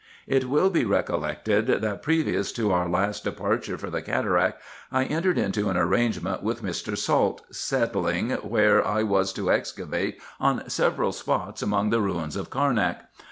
It 0.25 0.49
will 0.49 0.71
be 0.71 0.83
recollected 0.83 1.67
that, 1.67 2.01
previous 2.01 2.51
to 2.53 2.71
our 2.71 2.89
last 2.89 3.23
departure 3.23 3.77
for 3.77 3.91
the 3.91 4.01
cataract, 4.01 4.59
I 4.91 5.03
entered 5.03 5.37
into 5.37 5.69
an 5.69 5.77
arrangement 5.77 6.41
with 6.41 6.63
Mr. 6.63 6.97
Salt, 6.97 7.43
settling 7.51 8.31
where 8.31 8.83
I 8.83 9.03
was 9.03 9.31
to 9.33 9.51
excavate 9.51 10.19
on 10.39 10.67
several 10.67 11.11
spots 11.11 11.61
among 11.61 11.91
the 11.91 12.01
ruins 12.01 12.35
of 12.35 12.49
Carnak. 12.49 13.01